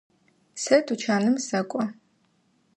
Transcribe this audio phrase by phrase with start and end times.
[0.63, 1.83] Сэ тучаным сэкӏо.